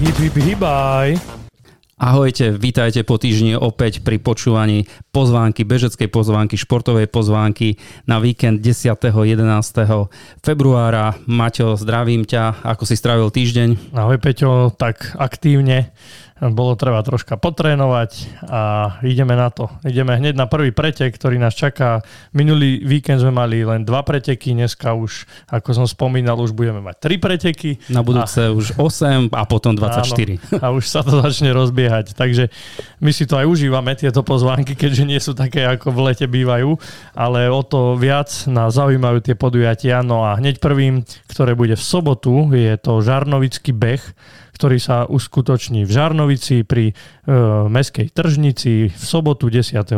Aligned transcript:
Hip, 0.00 0.16
hip, 0.16 0.32
hibaj. 0.32 1.20
Ahojte, 2.00 2.56
vítajte 2.56 3.04
po 3.04 3.20
týždni 3.20 3.52
opäť 3.60 4.00
pri 4.00 4.16
počúvaní 4.16 4.88
pozvánky, 5.10 5.66
bežeckej 5.66 6.06
pozvánky, 6.06 6.54
športovej 6.54 7.10
pozvánky 7.10 7.76
na 8.06 8.22
víkend 8.22 8.62
10. 8.62 8.94
11. 8.94 9.42
februára. 10.42 11.18
Maťo, 11.26 11.74
zdravím 11.74 12.22
ťa, 12.22 12.62
ako 12.62 12.82
si 12.86 12.94
strávil 12.94 13.28
týždeň? 13.30 13.94
Ahoj 13.94 14.18
Peťo, 14.22 14.70
tak 14.74 15.18
aktívne 15.18 15.90
bolo 16.48 16.72
treba 16.72 17.04
troška 17.04 17.36
potrénovať 17.36 18.40
a 18.48 18.60
ideme 19.04 19.36
na 19.36 19.52
to. 19.52 19.68
Ideme 19.84 20.16
hneď 20.16 20.32
na 20.32 20.48
prvý 20.48 20.72
pretek, 20.72 21.12
ktorý 21.12 21.36
nás 21.36 21.52
čaká. 21.52 22.00
Minulý 22.32 22.80
víkend 22.80 23.20
sme 23.20 23.28
mali 23.28 23.60
len 23.60 23.84
dva 23.84 24.00
preteky, 24.00 24.56
dneska 24.56 24.96
už, 24.96 25.28
ako 25.52 25.76
som 25.76 25.84
spomínal, 25.84 26.40
už 26.40 26.56
budeme 26.56 26.80
mať 26.80 26.96
tri 26.96 27.20
preteky. 27.20 27.76
Na 27.92 28.00
budúce 28.00 28.40
a... 28.48 28.56
už 28.56 28.80
8 28.80 29.28
a 29.36 29.44
potom 29.44 29.76
24. 29.76 30.00
Áno, 30.00 30.64
a 30.64 30.66
už 30.72 30.88
sa 30.88 31.04
to 31.04 31.20
začne 31.20 31.52
rozbiehať. 31.52 32.16
Takže 32.16 32.48
my 33.04 33.12
si 33.12 33.28
to 33.28 33.36
aj 33.36 33.44
užívame, 33.44 33.92
tieto 33.92 34.24
pozvánky, 34.24 34.72
keďže 34.72 34.99
nie 35.04 35.20
sú 35.20 35.32
také, 35.36 35.66
ako 35.66 35.92
v 35.92 36.00
lete 36.10 36.26
bývajú, 36.26 36.76
ale 37.16 37.48
o 37.52 37.62
to 37.64 37.94
viac 37.96 38.28
nás 38.50 38.76
zaujímajú 38.76 39.20
tie 39.24 39.34
podujatia. 39.36 40.02
No 40.04 40.24
a 40.24 40.36
hneď 40.36 40.58
prvým, 40.58 41.04
ktoré 41.30 41.56
bude 41.56 41.76
v 41.76 41.84
sobotu, 41.84 42.50
je 42.52 42.74
to 42.80 43.00
Žarnovický 43.00 43.72
beh, 43.76 44.02
ktorý 44.60 44.76
sa 44.76 45.08
uskutoční 45.08 45.88
v 45.88 45.90
Žarnovici 45.96 46.68
pri 46.68 46.92
e, 46.92 46.94
Mestskej 47.64 48.12
tržnici 48.12 48.92
v 48.92 49.04
sobotu 49.08 49.48
10.2. 49.48 49.88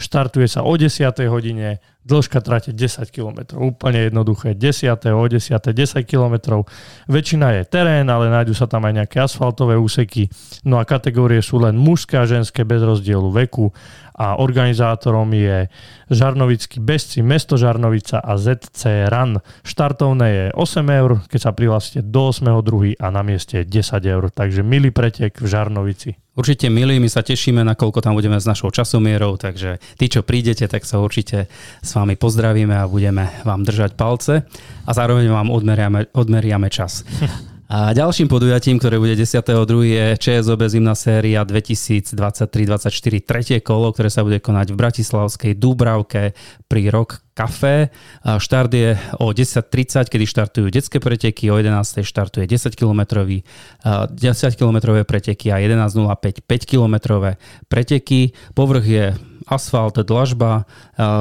Štartuje 0.00 0.48
sa 0.48 0.64
o 0.64 0.72
10. 0.72 1.04
hodine, 1.28 1.84
dĺžka 2.08 2.40
trate 2.40 2.72
10 2.72 3.12
km. 3.12 3.60
Úplne 3.60 4.08
jednoduché. 4.08 4.56
10. 4.56 4.88
o 5.12 5.24
10. 5.28 5.52
10 5.52 6.00
km. 6.08 6.64
Väčšina 7.12 7.60
je 7.60 7.62
terén, 7.68 8.08
ale 8.08 8.32
nájdú 8.32 8.56
sa 8.56 8.64
tam 8.64 8.88
aj 8.88 9.04
nejaké 9.04 9.20
asfaltové 9.20 9.76
úseky. 9.76 10.32
No 10.64 10.80
a 10.80 10.88
kategórie 10.88 11.44
sú 11.44 11.60
len 11.60 11.76
mužské 11.76 12.16
a 12.16 12.24
ženské 12.24 12.64
bez 12.64 12.80
rozdielu 12.80 13.28
veku 13.28 13.68
a 14.14 14.38
organizátorom 14.38 15.26
je 15.34 15.66
Žarnovický 16.06 16.78
bezci, 16.78 17.24
mesto 17.26 17.58
Žarnovica 17.58 18.22
a 18.22 18.38
ZC 18.38 19.10
RAN. 19.10 19.42
Štartovné 19.66 20.28
je 20.30 20.44
8 20.54 21.00
eur, 21.02 21.10
keď 21.26 21.40
sa 21.40 21.50
prihlásite 21.50 22.00
do 22.06 22.30
8.2. 22.30 22.94
a 23.00 23.06
na 23.10 23.26
mieste 23.26 23.66
10 23.74 23.98
eur. 24.06 24.30
Takže 24.30 24.62
milý 24.62 24.94
pretek 24.94 25.34
v 25.42 25.46
Žarnovici. 25.50 26.14
Určite 26.34 26.66
milí, 26.66 26.98
my 26.98 27.06
sa 27.06 27.22
tešíme, 27.22 27.62
nakoľko 27.62 28.02
tam 28.02 28.18
budeme 28.18 28.42
s 28.42 28.46
našou 28.46 28.74
časomierou, 28.74 29.38
takže 29.38 29.78
tí, 29.94 30.10
čo 30.10 30.26
prídete, 30.26 30.66
tak 30.66 30.82
sa 30.82 30.98
určite 30.98 31.46
s 31.78 31.90
vami 31.94 32.18
pozdravíme 32.18 32.74
a 32.74 32.90
budeme 32.90 33.30
vám 33.46 33.62
držať 33.62 33.94
palce 33.94 34.42
a 34.82 34.90
zároveň 34.90 35.30
vám 35.30 35.54
odmeriame, 35.54 36.10
odmeriame 36.10 36.66
čas. 36.74 37.06
A 37.74 37.90
ďalším 37.90 38.30
podujatím, 38.30 38.78
ktoré 38.78 39.02
bude 39.02 39.18
10.2. 39.18 39.42
je 39.82 40.04
ČSOB 40.14 40.62
zimná 40.70 40.94
séria 40.94 41.42
2023-2024 41.42 43.26
tretie 43.26 43.58
kolo, 43.58 43.90
ktoré 43.90 44.14
sa 44.14 44.22
bude 44.22 44.38
konať 44.38 44.70
v 44.70 44.78
Bratislavskej 44.78 45.58
Dúbravke 45.58 46.38
pri 46.70 46.82
Rock 46.94 47.26
Café. 47.34 47.90
Štart 48.22 48.70
je 48.70 48.94
o 49.18 49.34
10.30, 49.34 50.06
kedy 50.06 50.22
štartujú 50.22 50.70
detské 50.70 51.02
preteky, 51.02 51.50
o 51.50 51.58
11.00 51.58 52.06
štartuje 52.06 52.46
10 52.46 52.78
km 52.78 53.26
10 53.26 53.42
km 54.54 54.78
preteky 55.02 55.50
a 55.50 55.58
11.05 55.58 56.46
5 56.46 56.70
km 56.70 56.94
preteky. 57.66 58.38
Povrch 58.54 58.86
je 58.86 59.18
asfalt, 59.44 60.00
dlažba, 60.00 60.64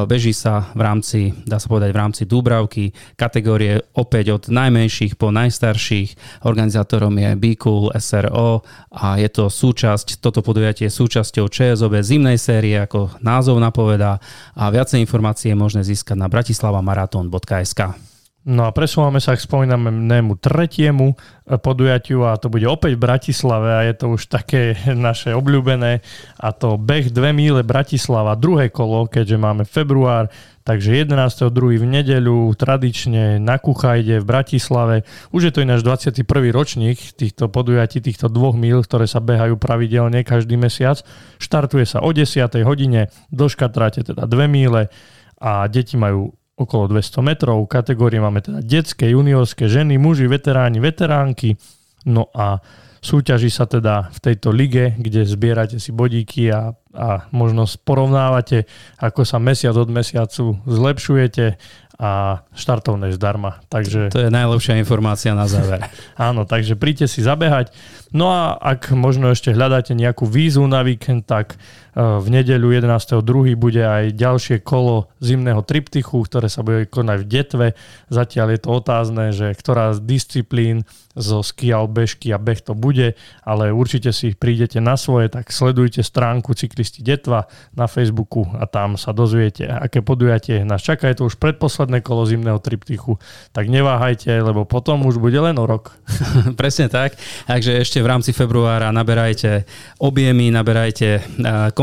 beží 0.07 0.31
sa 0.31 0.71
v 0.71 0.81
rámci, 0.83 1.19
dá 1.43 1.59
sa 1.59 1.67
povedať, 1.67 1.91
v 1.91 1.99
rámci 1.99 2.21
Dúbravky, 2.23 2.95
kategórie 3.19 3.83
opäť 3.97 4.35
od 4.35 4.43
najmenších 4.47 5.19
po 5.19 5.31
najstarších. 5.33 6.43
Organizátorom 6.47 7.15
je 7.17 7.55
Cool 7.59 7.91
SRO 7.99 8.63
a 8.93 9.19
je 9.19 9.29
to 9.29 9.51
súčasť, 9.51 10.23
toto 10.23 10.39
podujatie 10.45 10.87
je 10.87 10.93
súčasťou 10.93 11.49
ČSOB 11.49 11.99
zimnej 11.99 12.39
série, 12.39 12.79
ako 12.79 13.15
názov 13.19 13.59
napovedá 13.59 14.19
a 14.53 14.69
viacej 14.71 15.01
informácie 15.01 15.51
je 15.51 15.57
možné 15.57 15.81
získať 15.83 16.15
na 16.15 16.27
bratislavamarathon.sk. 16.31 18.12
No 18.43 18.67
a 18.67 18.75
presúvame 18.75 19.23
sa 19.23 19.39
k 19.39 19.45
spomínanému 19.47 20.35
tretiemu 20.35 21.15
podujatiu 21.63 22.27
a 22.27 22.35
to 22.35 22.51
bude 22.51 22.67
opäť 22.67 22.99
v 22.99 23.03
Bratislave 23.07 23.69
a 23.71 23.87
je 23.87 23.95
to 23.95 24.05
už 24.19 24.27
také 24.27 24.75
naše 24.91 25.31
obľúbené 25.31 26.03
a 26.43 26.47
to 26.51 26.75
beh 26.75 27.07
2 27.07 27.31
míle 27.31 27.63
Bratislava, 27.63 28.35
druhé 28.35 28.67
kolo, 28.67 29.07
keďže 29.07 29.39
máme 29.39 29.63
február, 29.63 30.27
takže 30.67 31.07
11.2. 31.07 31.55
v 31.79 31.85
nedeľu 31.87 32.51
tradične 32.59 33.39
na 33.39 33.55
Kuchajde 33.63 34.19
v 34.19 34.25
Bratislave. 34.27 34.95
Už 35.31 35.47
je 35.47 35.51
to 35.55 35.63
ináš 35.63 35.87
21. 35.87 36.27
ročník 36.51 36.99
týchto 37.15 37.47
podujatí, 37.47 38.03
týchto 38.03 38.27
dvoch 38.27 38.59
míl, 38.59 38.83
ktoré 38.83 39.07
sa 39.07 39.23
behajú 39.23 39.55
pravidelne 39.55 40.27
každý 40.27 40.59
mesiac. 40.59 40.99
Štartuje 41.39 41.87
sa 41.87 42.03
o 42.03 42.11
10. 42.11 42.43
hodine, 42.67 43.07
dĺžka 43.31 43.71
tráte 43.71 44.03
teda 44.03 44.27
2 44.27 44.51
míle 44.51 44.91
a 45.39 45.63
deti 45.71 45.95
majú 45.95 46.35
okolo 46.53 46.89
200 46.89 47.25
metrov. 47.25 47.65
Kategórie 47.65 48.21
máme 48.21 48.45
teda 48.45 48.61
detské, 48.61 49.09
juniorské, 49.09 49.65
ženy, 49.65 49.97
muži, 49.97 50.29
veteráni, 50.29 50.77
veteránky. 50.77 51.57
No 52.05 52.29
a 52.35 52.61
súťaží 53.03 53.51
sa 53.51 53.67
teda 53.67 54.13
v 54.13 54.19
tejto 54.21 54.55
lige, 54.55 54.95
kde 54.95 55.27
zbierate 55.27 55.77
si 55.81 55.91
bodíky 55.91 56.47
a, 56.53 56.71
a 56.95 57.27
možno 57.35 57.67
porovnávate, 57.83 58.69
ako 59.01 59.27
sa 59.27 59.41
mesiac 59.43 59.75
od 59.75 59.89
mesiacu 59.91 60.61
zlepšujete 60.63 61.59
a 62.03 62.41
štartovné 62.57 63.13
zdarma. 63.13 63.61
Takže... 63.69 64.09
To 64.09 64.25
je 64.25 64.33
najlepšia 64.33 64.81
informácia 64.81 65.37
na 65.37 65.45
záver. 65.45 65.85
Áno, 66.17 66.43
takže 66.43 66.73
príďte 66.73 67.05
si 67.05 67.21
zabehať. 67.21 67.69
No 68.09 68.33
a 68.33 68.57
ak 68.57 68.91
možno 68.97 69.29
ešte 69.29 69.53
hľadáte 69.53 69.93
nejakú 69.93 70.25
vízu 70.25 70.65
na 70.65 70.81
víkend, 70.81 71.29
tak 71.29 71.55
v 71.93 72.27
nedeľu 72.27 72.73
11.2. 72.73 73.53
bude 73.53 73.85
aj 73.85 74.17
ďalšie 74.17 74.65
kolo 74.65 75.13
zimného 75.21 75.61
triptychu, 75.61 76.25
ktoré 76.25 76.49
sa 76.49 76.65
bude 76.65 76.89
konať 76.89 77.17
v 77.21 77.29
Detve. 77.29 77.67
Zatiaľ 78.09 78.57
je 78.57 78.59
to 78.59 78.69
otázne, 78.73 79.23
že 79.29 79.53
ktorá 79.53 79.93
z 79.93 80.01
disciplín 80.01 80.89
zo 81.13 81.45
skial, 81.45 81.85
bežky 81.85 82.33
a 82.33 82.41
beh 82.41 82.57
to 82.65 82.73
bude, 82.73 83.13
ale 83.45 83.69
určite 83.69 84.09
si 84.09 84.33
prídete 84.33 84.81
na 84.81 84.97
svoje, 84.97 85.29
tak 85.29 85.53
sledujte 85.53 86.01
stránku 86.01 86.57
Cyklisti 86.57 87.05
Detva 87.05 87.45
na 87.77 87.85
Facebooku 87.85 88.49
a 88.57 88.65
tam 88.65 88.97
sa 88.97 89.13
dozviete, 89.13 89.69
aké 89.69 90.01
podujatie 90.01 90.65
nás 90.65 90.81
čaká. 90.81 91.13
Je 91.13 91.21
to 91.21 91.29
už 91.29 91.37
predposledné 91.37 92.01
kolo 92.01 92.25
zimného 92.25 92.57
triptychu, 92.57 93.21
tak 93.53 93.69
neváhajte, 93.69 94.33
lebo 94.41 94.65
potom 94.65 95.05
už 95.05 95.21
bude 95.21 95.37
len 95.37 95.53
o 95.61 95.65
rok. 95.69 95.93
Presne 96.59 96.89
tak, 96.89 97.13
takže 97.45 97.77
ešte 97.77 98.01
v 98.01 98.09
rámci 98.09 98.33
februára 98.33 98.89
naberajte 98.89 99.69
objemy, 100.01 100.49
naberajte 100.49 101.21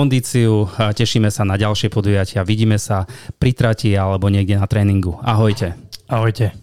kondíciu 0.01 0.65
tešíme 0.97 1.29
sa 1.29 1.45
na 1.45 1.61
ďalšie 1.61 1.93
podujatia. 1.93 2.41
Vidíme 2.41 2.81
sa 2.81 3.05
pri 3.37 3.53
trati 3.53 3.93
alebo 3.93 4.33
niekde 4.33 4.57
na 4.57 4.65
tréningu. 4.65 5.21
Ahojte. 5.21 5.77
Ahojte. 6.09 6.57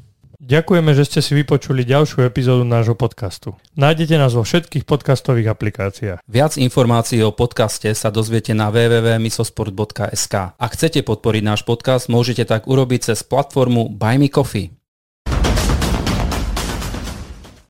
Ďakujeme, 0.47 0.95
že 0.95 1.03
ste 1.03 1.19
si 1.19 1.35
vypočuli 1.35 1.83
ďalšiu 1.83 2.23
epizódu 2.23 2.63
nášho 2.63 2.95
podcastu. 2.95 3.59
Nájdete 3.75 4.15
nás 4.15 4.31
vo 4.31 4.47
všetkých 4.47 4.87
podcastových 4.87 5.51
aplikáciách. 5.51 6.23
Viac 6.23 6.55
informácií 6.55 7.19
o 7.19 7.35
podcaste 7.35 7.91
sa 7.91 8.07
dozviete 8.07 8.55
na 8.55 8.71
www.misosport.sk. 8.71 10.33
Ak 10.55 10.71
chcete 10.71 11.03
podporiť 11.03 11.43
náš 11.43 11.67
podcast, 11.67 12.07
môžete 12.07 12.47
tak 12.47 12.63
urobiť 12.63 13.11
cez 13.11 13.27
platformu 13.27 13.91
Buy 13.91 14.23
Me 14.23 14.31
Coffee. 14.31 14.76